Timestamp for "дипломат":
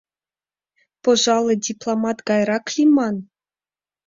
1.67-2.17